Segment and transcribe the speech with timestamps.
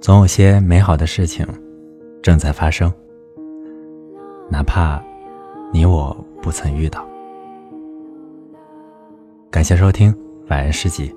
[0.00, 1.46] 总有些美好的事情
[2.22, 2.92] 正在发生，
[4.48, 5.02] 哪怕
[5.72, 7.06] 你我不曾遇到。
[9.50, 10.14] 感谢收听
[10.48, 11.12] 晚安诗集，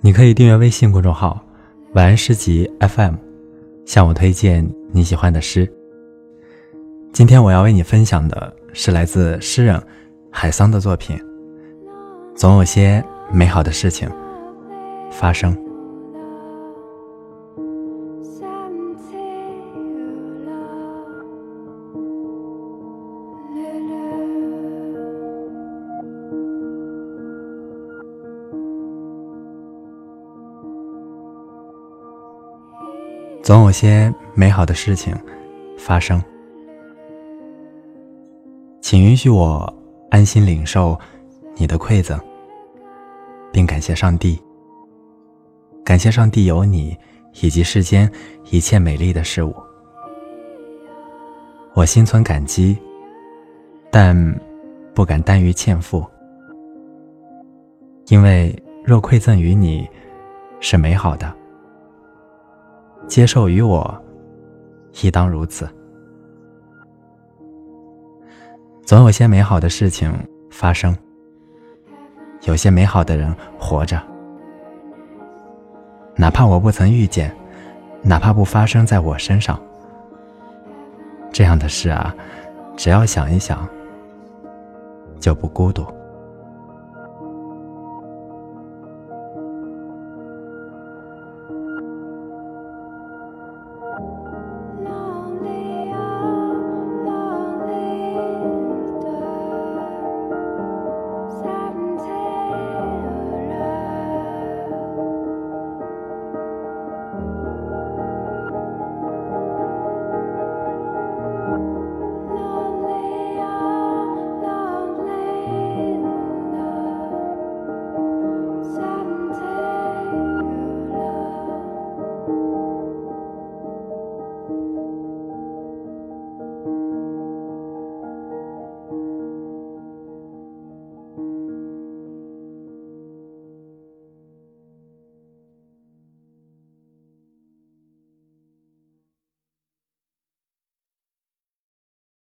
[0.00, 1.38] 你可以订阅微信公众号
[1.92, 3.14] “晚安诗集 FM”，
[3.84, 5.70] 向我推荐你喜欢的诗。
[7.12, 9.80] 今天我要为你分享的是来自诗人
[10.30, 11.20] 海桑的作品。
[12.34, 14.10] 总有些美好的事情
[15.10, 15.54] 发生。
[33.42, 35.12] 总有些美好的事情
[35.76, 36.22] 发生，
[38.80, 39.72] 请允许我
[40.10, 40.96] 安心领受
[41.56, 42.16] 你的馈赠，
[43.52, 44.40] 并感谢上帝。
[45.84, 46.96] 感谢上帝有你
[47.42, 48.08] 以及世间
[48.52, 49.52] 一切美丽的事物，
[51.74, 52.78] 我心存感激，
[53.90, 54.14] 但
[54.94, 56.06] 不敢耽于欠付，
[58.06, 59.84] 因为若馈赠于你
[60.60, 61.41] 是美好的。
[63.06, 64.02] 接受于我，
[65.02, 65.68] 亦当如此。
[68.84, 70.12] 总有些美好的事情
[70.50, 70.96] 发生，
[72.42, 74.00] 有些美好的人活着。
[76.16, 77.34] 哪怕我不曾遇见，
[78.02, 79.60] 哪怕不发生在我身上，
[81.32, 82.14] 这样的事啊，
[82.76, 83.66] 只要想一想，
[85.20, 85.86] 就不孤独。